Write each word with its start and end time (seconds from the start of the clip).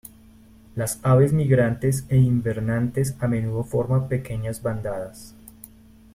Las 0.75 0.99
aves 1.03 1.31
migrantes 1.31 2.07
e 2.09 2.17
invernantes 2.17 3.15
a 3.19 3.27
menudo 3.27 3.63
forman 3.63 4.07
pequeñas 4.07 4.63
bandadas. 4.63 5.35